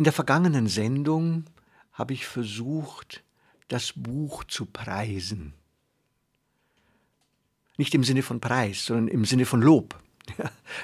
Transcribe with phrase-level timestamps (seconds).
[0.00, 1.44] In der vergangenen Sendung
[1.92, 3.22] habe ich versucht,
[3.68, 5.52] das Buch zu preisen.
[7.76, 10.02] Nicht im Sinne von Preis, sondern im Sinne von Lob.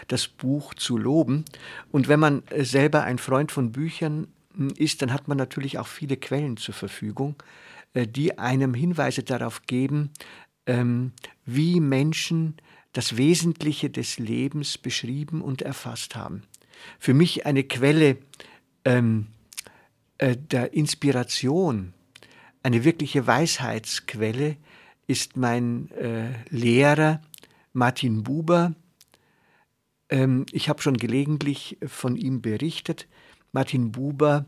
[0.08, 1.46] Das Buch zu loben.
[1.90, 5.78] Und wenn man äh, selber ein Freund von Büchern hm, ist, dann hat man natürlich
[5.78, 7.36] auch viele Quellen zur Verfügung,
[7.94, 10.10] äh, die einem Hinweise darauf geben,
[10.66, 11.12] ähm,
[11.46, 12.56] wie Menschen
[12.92, 16.42] das Wesentliche des Lebens beschrieben und erfasst haben.
[16.98, 18.18] Für mich eine Quelle
[18.86, 19.26] ähm,
[20.18, 21.92] äh, der Inspiration,
[22.62, 24.56] eine wirkliche Weisheitsquelle,
[25.08, 27.20] ist mein äh, Lehrer
[27.72, 28.76] Martin Buber.
[30.08, 33.08] Ähm, ich habe schon gelegentlich von ihm berichtet.
[33.52, 34.46] Martin Buber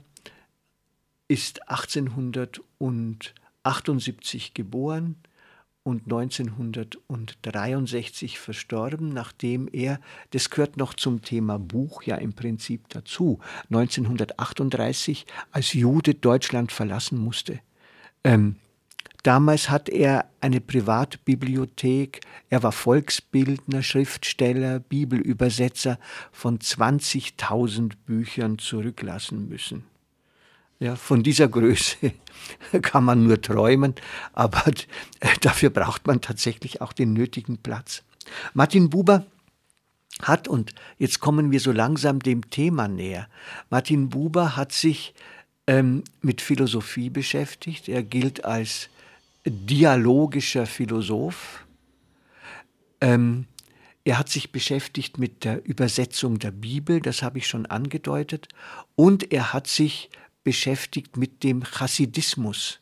[1.27, 5.17] ist 1878 geboren,
[5.89, 9.99] und 1963 verstorben, nachdem er,
[10.31, 13.39] das gehört noch zum Thema Buch ja im Prinzip dazu,
[13.71, 17.61] 1938 als Jude Deutschland verlassen musste.
[18.23, 18.57] Ähm,
[19.23, 25.99] damals hat er eine Privatbibliothek, er war Volksbildner, Schriftsteller, Bibelübersetzer
[26.33, 29.85] von 20.000 Büchern zurücklassen müssen.
[30.81, 32.13] Ja, von dieser Größe
[32.83, 33.95] kann man nur träumen,
[34.33, 34.65] aber
[35.41, 38.05] dafür braucht man tatsächlich auch den nötigen Platz.
[38.55, 39.27] Martin Buber
[40.23, 43.29] hat, und jetzt kommen wir so langsam dem Thema näher,
[43.71, 45.15] Martin Buber hat sich
[45.67, 47.89] ähm, mit Philosophie beschäftigt.
[47.89, 48.89] Er gilt als
[49.45, 51.65] dialogischer Philosoph.
[53.01, 53.47] Ähm,
[54.05, 58.49] er hat sich beschäftigt mit der Übersetzung der Bibel, das habe ich schon angedeutet,
[58.95, 60.11] und er hat sich
[60.49, 62.81] beschäftigt mit dem Chassidismus.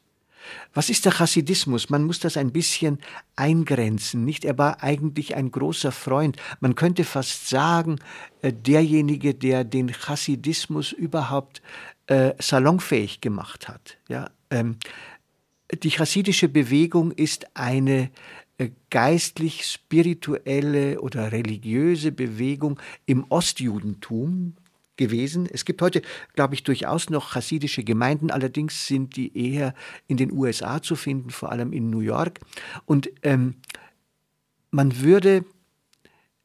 [0.72, 1.90] Was ist der Chassidismus?
[1.90, 3.00] Man muss das ein bisschen
[3.34, 4.24] eingrenzen.
[4.24, 6.36] Nicht, er war eigentlich ein großer Freund.
[6.60, 7.98] Man könnte fast sagen,
[8.42, 11.60] äh, derjenige, der den Chassidismus überhaupt
[12.06, 13.98] äh, salonfähig gemacht hat.
[14.08, 14.76] Ja, ähm,
[15.82, 18.12] die chassidische Bewegung ist eine
[18.58, 24.54] äh, geistlich-spirituelle oder religiöse Bewegung im Ostjudentum,
[24.96, 25.48] gewesen.
[25.50, 26.02] Es gibt heute,
[26.34, 29.74] glaube ich, durchaus noch chassidische Gemeinden, allerdings sind die eher
[30.06, 32.40] in den USA zu finden, vor allem in New York.
[32.84, 33.56] Und ähm,
[34.70, 35.44] man würde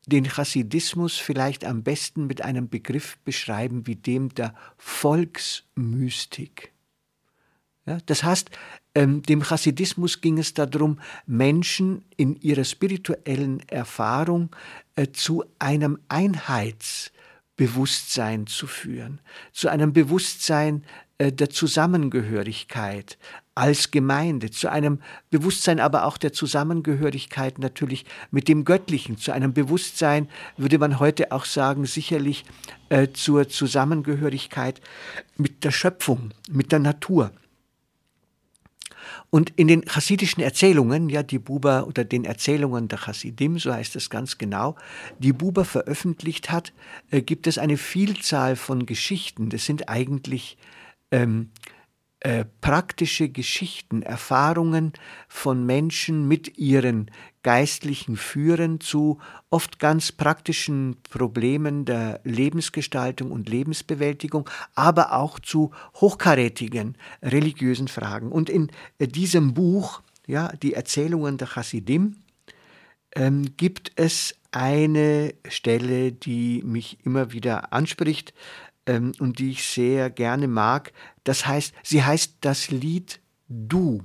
[0.08, 6.72] den Chassidismus vielleicht am besten mit einem Begriff beschreiben wie dem der Volksmystik.
[7.86, 8.52] Ja, das heißt,
[8.94, 14.56] ähm, dem Chassidismus ging es darum, Menschen in ihrer spirituellen Erfahrung
[14.96, 17.12] äh, zu einem Einheits-
[17.56, 19.20] Bewusstsein zu führen,
[19.52, 20.84] zu einem Bewusstsein
[21.18, 23.18] äh, der Zusammengehörigkeit
[23.54, 29.54] als Gemeinde, zu einem Bewusstsein aber auch der Zusammengehörigkeit natürlich mit dem Göttlichen, zu einem
[29.54, 32.46] Bewusstsein, würde man heute auch sagen, sicherlich
[32.90, 34.82] äh, zur Zusammengehörigkeit
[35.38, 37.32] mit der Schöpfung, mit der Natur.
[39.30, 43.96] Und in den chassidischen Erzählungen, ja, die Buber oder den Erzählungen der Chassidim, so heißt
[43.96, 44.76] es ganz genau,
[45.20, 46.74] die Buber veröffentlicht hat,
[47.10, 49.50] äh, gibt es eine Vielzahl von Geschichten.
[49.50, 50.58] Das sind eigentlich
[51.12, 51.50] ähm,
[52.24, 54.94] äh, praktische Geschichten, Erfahrungen
[55.28, 57.10] von Menschen mit ihren
[57.42, 59.18] geistlichen Führern zu
[59.50, 68.32] oft ganz praktischen Problemen der Lebensgestaltung und Lebensbewältigung, aber auch zu hochkarätigen religiösen Fragen.
[68.32, 72.18] Und in äh, diesem Buch, ja, die Erzählungen der Chassidim,
[73.16, 78.36] ähm, gibt es eine Stelle, die mich immer wieder anspricht,
[78.86, 80.94] ähm, und die ich sehr gerne mag.
[81.24, 84.04] Das heißt, sie heißt das Lied Du.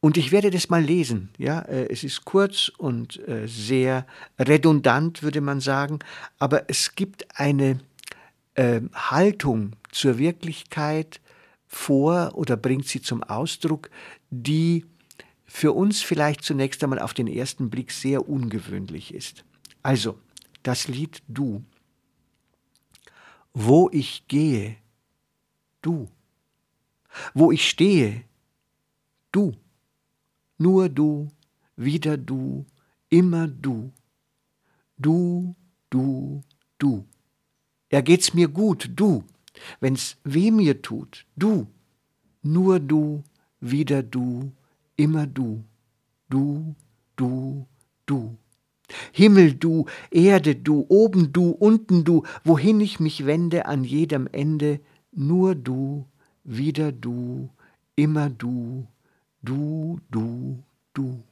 [0.00, 1.30] Und ich werde das mal lesen.
[1.38, 4.06] Ja, äh, es ist kurz und äh, sehr
[4.38, 5.98] redundant, würde man sagen,
[6.38, 7.80] aber es gibt eine
[8.54, 11.20] äh, Haltung zur Wirklichkeit
[11.66, 13.90] vor oder bringt sie zum Ausdruck,
[14.30, 14.84] die
[15.44, 19.44] für uns vielleicht zunächst einmal auf den ersten Blick sehr ungewöhnlich ist.
[19.82, 20.18] Also,
[20.62, 21.64] das Lied Du.
[23.58, 24.76] Wo ich gehe,
[25.80, 26.08] du.
[27.32, 28.22] Wo ich stehe,
[29.32, 29.54] du.
[30.58, 31.28] Nur du,
[31.74, 32.66] wieder du,
[33.08, 33.90] immer du.
[34.98, 35.54] Du,
[35.88, 36.42] du,
[36.76, 37.06] du.
[37.90, 39.24] Ja, geht's mir gut, du.
[39.80, 41.66] Wenn's weh mir tut, du.
[42.42, 43.24] Nur du,
[43.60, 44.52] wieder du,
[44.96, 45.64] immer du.
[46.28, 46.74] Du,
[47.16, 47.66] du,
[48.04, 48.36] du.
[49.12, 54.80] Himmel du, Erde du, oben du, unten du, wohin ich mich wende an jedem Ende,
[55.12, 56.06] nur du,
[56.44, 57.50] wieder du,
[57.96, 58.86] immer du,
[59.42, 60.62] du, du,
[60.94, 61.22] du.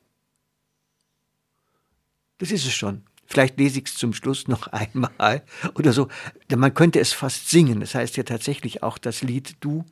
[2.39, 3.03] Das ist es schon.
[3.27, 5.43] Vielleicht lese ich es zum Schluss noch einmal
[5.75, 6.09] oder so.
[6.55, 7.81] Man könnte es fast singen.
[7.81, 9.85] Das heißt ja tatsächlich auch das Lied Du.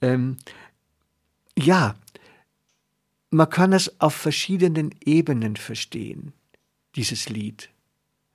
[0.00, 0.36] Ähm,
[1.56, 1.96] ja,
[3.30, 6.32] man kann es auf verschiedenen Ebenen verstehen,
[6.96, 7.70] dieses Lied.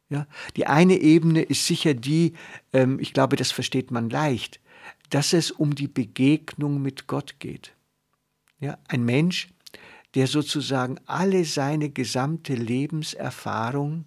[0.09, 2.33] Ja, die eine Ebene ist sicher die,
[2.71, 4.59] ähm, ich glaube, das versteht man leicht,
[5.09, 7.73] dass es um die Begegnung mit Gott geht.
[8.59, 9.50] Ja, ein Mensch,
[10.15, 14.05] der sozusagen alle seine gesamte Lebenserfahrung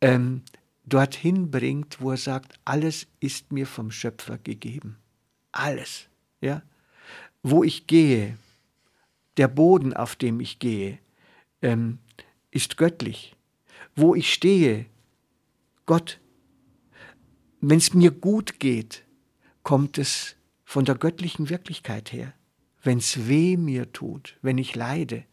[0.00, 0.42] ähm,
[0.84, 4.96] dorthin bringt, wo er sagt, alles ist mir vom Schöpfer gegeben.
[5.52, 6.08] Alles.
[6.40, 6.62] Ja?
[7.42, 8.36] Wo ich gehe,
[9.36, 10.98] der Boden, auf dem ich gehe,
[11.62, 11.98] ähm,
[12.50, 13.34] ist göttlich.
[13.96, 14.86] Wo ich stehe,
[15.86, 16.20] Gott.
[17.60, 19.04] Wenn es mir gut geht,
[19.62, 22.34] kommt es von der göttlichen Wirklichkeit her.
[22.82, 25.24] Wenn es weh mir tut, wenn ich leide,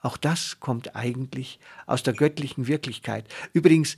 [0.00, 3.26] auch das kommt eigentlich aus der göttlichen Wirklichkeit.
[3.52, 3.96] Übrigens,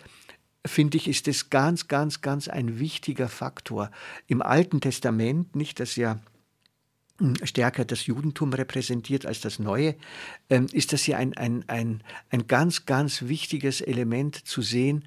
[0.64, 3.90] finde ich, ist es ganz, ganz, ganz ein wichtiger Faktor.
[4.26, 6.20] Im Alten Testament, nicht, das ja
[7.44, 9.94] stärker das Judentum repräsentiert als das Neue,
[10.50, 15.04] ähm, ist das ja ein, ein, ein, ein ganz, ganz wichtiges Element zu sehen.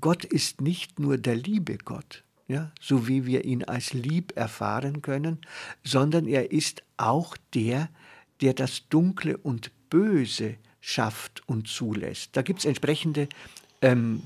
[0.00, 5.02] Gott ist nicht nur der liebe Gott, ja, so wie wir ihn als lieb erfahren
[5.02, 5.38] können,
[5.84, 7.88] sondern er ist auch der,
[8.40, 12.36] der das Dunkle und Böse schafft und zulässt.
[12.36, 13.28] Da gibt es entsprechende
[13.82, 14.22] ähm,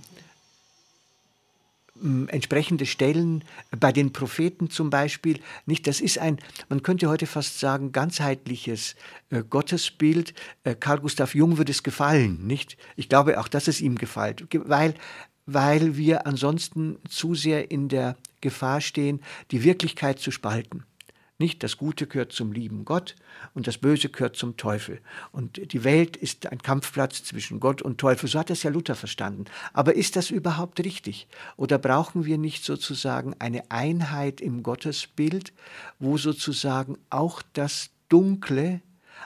[2.29, 3.45] entsprechende Stellen
[3.79, 5.41] bei den Propheten zum Beispiel.
[5.67, 6.39] Nicht, das ist ein,
[6.69, 8.97] man könnte heute fast sagen, ganzheitliches
[9.31, 10.35] äh, Gottesbild.
[10.65, 12.77] Äh, Karl Gustav Jung würde es gefallen, nicht?
[12.97, 14.95] Ich glaube auch, dass es ihm gefällt, weil,
[15.47, 19.21] weil wir ansonsten zu sehr in der Gefahr stehen,
[19.51, 20.85] die Wirklichkeit zu spalten.
[21.41, 23.17] Nicht das Gute gehört zum lieben Gott
[23.55, 25.01] und das Böse gehört zum Teufel.
[25.33, 28.29] Und die Welt ist ein Kampfplatz zwischen Gott und Teufel.
[28.29, 29.47] So hat es ja Luther verstanden.
[29.73, 31.29] Aber ist das überhaupt richtig?
[31.57, 35.55] Oder brauchen wir nicht sozusagen eine Einheit im Gottesbild,
[35.99, 38.83] wo sozusagen auch das Dunkle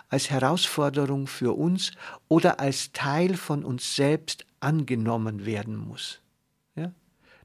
[0.09, 1.91] als Herausforderung für uns
[2.29, 6.21] oder als Teil von uns selbst angenommen werden muss?
[6.77, 6.93] Ja?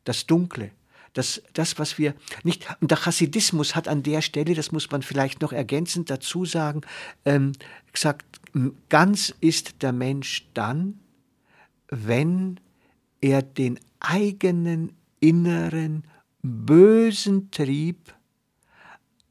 [0.03, 0.69] Das Dunkle
[1.13, 2.13] das, das, was wir
[2.43, 6.45] nicht, und der Chassidismus hat an der Stelle, das muss man vielleicht noch ergänzend dazu
[6.45, 6.81] sagen,
[7.25, 7.53] ähm,
[7.91, 8.39] gesagt,
[8.89, 10.99] ganz ist der Mensch dann,
[11.89, 12.59] wenn
[13.21, 16.03] er den eigenen inneren
[16.41, 18.13] bösen Trieb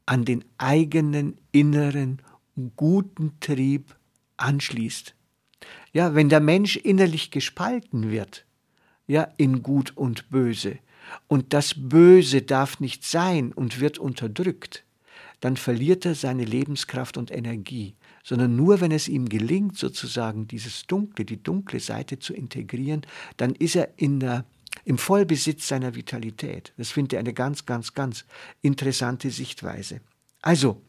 [0.05, 2.21] an den eigenen inneren
[2.75, 3.95] guten Trieb
[4.37, 5.15] anschließt.
[5.93, 8.45] Ja, wenn der Mensch innerlich gespalten wird,
[9.07, 10.79] ja, in gut und böse,
[11.27, 14.83] und das Böse darf nicht sein und wird unterdrückt,
[15.39, 20.85] dann verliert er seine Lebenskraft und Energie, sondern nur wenn es ihm gelingt, sozusagen dieses
[20.85, 23.05] Dunkle, die dunkle Seite zu integrieren,
[23.37, 24.45] dann ist er in der,
[24.83, 26.73] im Vollbesitz seiner Vitalität.
[26.77, 28.25] Das finde ich eine ganz, ganz, ganz
[28.61, 30.01] interessante Sichtweise.
[30.41, 30.81] Also,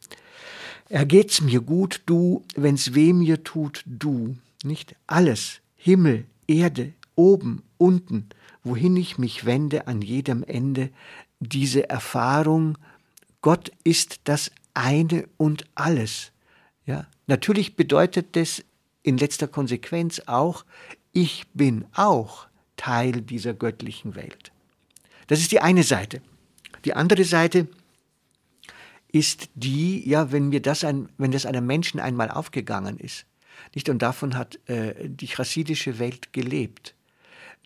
[0.88, 8.28] ergeht's mir gut, du, wenn's weh mir tut, du, nicht alles, Himmel, Erde, oben, unten,
[8.62, 10.90] wohin ich mich wende an jedem Ende,
[11.40, 12.76] diese Erfahrung,
[13.42, 16.32] Gott ist das eine und alles.
[16.84, 18.62] Ja, natürlich bedeutet das
[19.02, 20.64] in letzter Konsequenz auch,
[21.12, 24.52] ich bin auch Teil dieser göttlichen Welt.
[25.26, 26.20] Das ist die eine Seite.
[26.84, 27.68] Die andere Seite
[29.12, 33.26] ist die, ja, wenn mir das ein, wenn das einem Menschen einmal aufgegangen ist,
[33.74, 36.94] nicht und davon hat äh, die chassidische Welt gelebt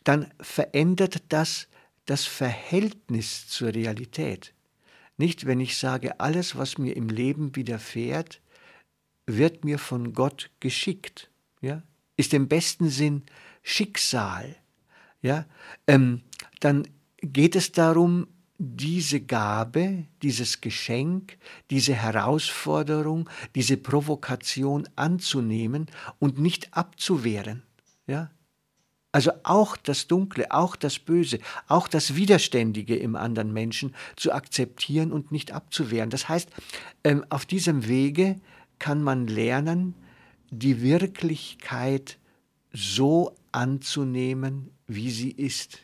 [0.05, 1.69] dann verändert das
[2.07, 4.53] das Verhältnis zur Realität.
[5.17, 8.41] Nicht, wenn ich sage, alles, was mir im Leben widerfährt,
[9.27, 11.31] wird mir von Gott geschickt,
[11.61, 11.83] ja,
[12.17, 13.23] ist im besten Sinn
[13.63, 14.57] Schicksal,
[15.23, 15.47] ja,
[15.87, 16.21] ähm,
[16.61, 16.87] dann
[17.23, 18.27] geht es darum,
[18.59, 21.39] diese Gabe, dieses Geschenk,
[21.71, 25.87] diese Herausforderung, diese Provokation anzunehmen
[26.19, 27.63] und nicht abzuwehren.
[28.07, 28.31] Ja?
[29.15, 35.13] Also auch das Dunkle, auch das Böse, auch das Widerständige im anderen Menschen zu akzeptieren
[35.13, 36.11] und nicht abzuwehren.
[36.11, 36.49] Das heißt,
[37.05, 38.41] ähm, auf diesem Wege
[38.81, 39.95] kann man lernen,
[40.51, 42.19] die Wirklichkeit
[42.73, 45.79] so anzunehmen, wie sie ist.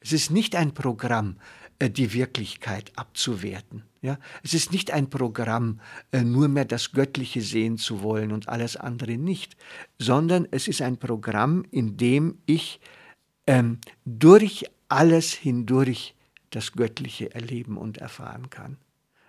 [0.00, 1.36] Es ist nicht ein Programm,
[1.82, 3.82] die Wirklichkeit abzuwerten.
[4.02, 4.18] Ja?
[4.42, 5.80] Es ist nicht ein Programm,
[6.12, 9.56] äh, nur mehr das Göttliche sehen zu wollen und alles andere nicht,
[9.98, 12.80] sondern es ist ein Programm, in dem ich
[13.46, 16.14] ähm, durch alles hindurch
[16.50, 18.78] das Göttliche erleben und erfahren kann.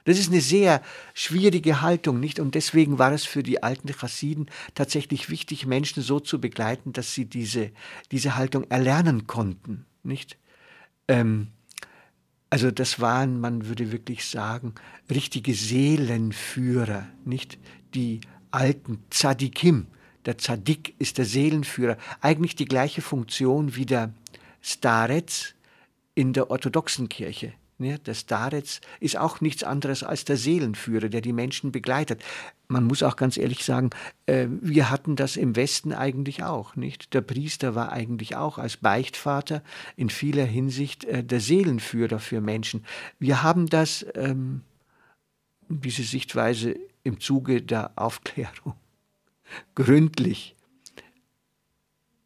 [0.05, 0.81] Das ist eine sehr
[1.13, 2.39] schwierige Haltung, nicht?
[2.39, 7.13] Und deswegen war es für die alten Chassiden tatsächlich wichtig, Menschen so zu begleiten, dass
[7.13, 7.71] sie diese,
[8.11, 10.37] diese Haltung erlernen konnten, nicht?
[11.09, 11.47] Ähm,
[12.49, 14.73] also das waren, man würde wirklich sagen,
[15.09, 17.57] richtige Seelenführer, nicht?
[17.93, 19.87] Die alten Tzadikim.
[20.25, 21.97] Der Tzadik ist der Seelenführer.
[22.21, 24.13] Eigentlich die gleiche Funktion wie der
[24.61, 25.55] Starets
[26.15, 27.53] in der orthodoxen Kirche.
[27.79, 32.23] Der Starets ist auch nichts anderes als der Seelenführer, der die Menschen begleitet.
[32.67, 33.91] Man muss auch ganz ehrlich sagen,
[34.25, 37.13] äh, wir hatten das im Westen eigentlich auch, nicht?
[37.13, 39.61] Der Priester war eigentlich auch als Beichtvater
[39.95, 42.83] in vieler Hinsicht äh, der Seelenführer für Menschen.
[43.19, 44.61] Wir haben das, ähm,
[45.69, 48.73] diese Sichtweise im Zuge der Aufklärung
[49.75, 50.55] gründlich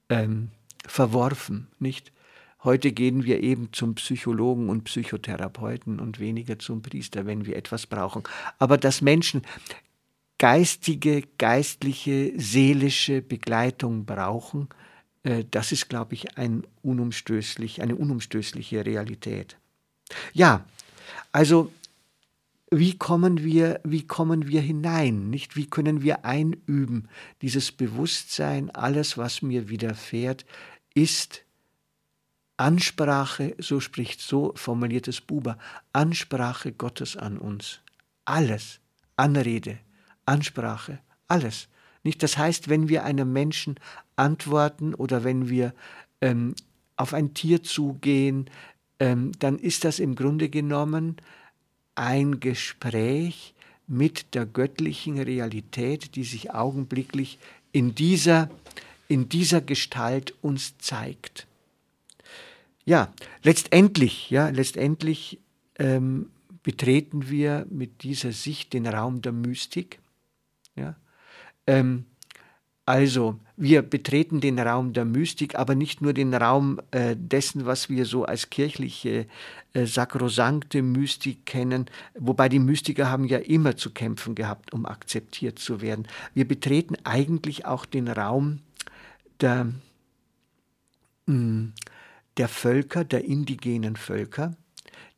[0.07, 0.49] ähm,
[0.87, 2.13] verworfen, nicht?
[2.63, 7.87] Heute gehen wir eben zum Psychologen und Psychotherapeuten und weniger zum Priester, wenn wir etwas
[7.87, 8.23] brauchen.
[8.59, 9.41] Aber dass Menschen
[10.37, 14.69] geistige, geistliche, seelische Begleitung brauchen,
[15.23, 19.57] äh, das ist, glaube ich, ein unumstößlich, eine unumstößliche Realität.
[20.33, 20.65] Ja,
[21.31, 21.71] also
[22.69, 25.55] wie kommen wir, wie kommen wir hinein, nicht?
[25.55, 27.09] Wie können wir einüben,
[27.41, 30.45] dieses Bewusstsein, alles, was mir widerfährt,
[30.93, 31.43] ist
[32.61, 35.57] Ansprache, so spricht, so formuliert es Buber,
[35.93, 37.79] Ansprache Gottes an uns.
[38.23, 38.79] Alles,
[39.17, 39.79] Anrede,
[40.27, 41.69] Ansprache, alles.
[42.03, 42.21] Nicht?
[42.21, 43.79] Das heißt, wenn wir einem Menschen
[44.15, 45.73] antworten oder wenn wir
[46.21, 46.53] ähm,
[46.97, 48.47] auf ein Tier zugehen,
[48.99, 51.17] ähm, dann ist das im Grunde genommen
[51.95, 53.55] ein Gespräch
[53.87, 57.39] mit der göttlichen Realität, die sich augenblicklich
[57.71, 58.51] in dieser,
[59.07, 61.47] in dieser Gestalt uns zeigt.
[62.91, 63.07] Ja,
[63.41, 65.39] letztendlich, ja, letztendlich
[65.79, 66.29] ähm,
[66.61, 69.99] betreten wir mit dieser Sicht den Raum der Mystik.
[70.75, 70.97] Ja?
[71.67, 72.03] Ähm,
[72.85, 77.87] also, wir betreten den Raum der Mystik, aber nicht nur den Raum äh, dessen, was
[77.87, 79.25] wir so als kirchliche,
[79.71, 81.85] äh, sakrosankte Mystik kennen,
[82.19, 86.09] wobei die Mystiker haben ja immer zu kämpfen gehabt, um akzeptiert zu werden.
[86.33, 88.59] Wir betreten eigentlich auch den Raum
[89.39, 89.75] der, mh,
[91.27, 91.73] hm,
[92.37, 94.55] der Völker, der indigenen Völker,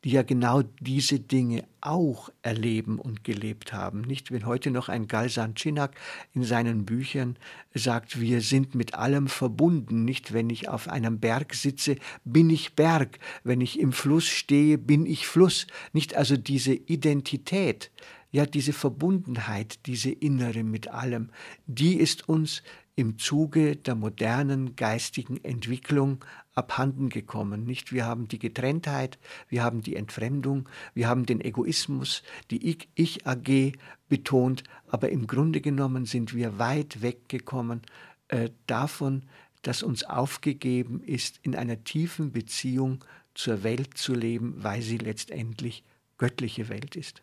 [0.04, 4.02] die ja genau diese Dinge auch erleben und gelebt haben.
[4.02, 5.94] Nicht, wenn heute noch ein Galsan Chinak
[6.34, 7.36] in seinen Büchern
[7.72, 10.04] sagt, wir sind mit allem verbunden.
[10.04, 13.18] Nicht, wenn ich auf einem Berg sitze, bin ich Berg.
[13.44, 15.66] Wenn ich im Fluss stehe, bin ich Fluss.
[15.94, 17.90] Nicht also diese Identität,
[18.30, 21.30] ja, diese Verbundenheit, diese innere mit allem,
[21.66, 22.62] die ist uns
[22.96, 27.64] im Zuge der modernen geistigen Entwicklung abhanden gekommen.
[27.64, 29.18] Nicht wir haben die Getrenntheit,
[29.48, 33.72] wir haben die Entfremdung, wir haben den Egoismus, die Ich-AG
[34.08, 37.82] betont, aber im Grunde genommen sind wir weit weggekommen
[38.28, 39.24] äh, davon,
[39.62, 45.82] dass uns aufgegeben ist, in einer tiefen Beziehung zur Welt zu leben, weil sie letztendlich
[46.18, 47.22] göttliche Welt ist.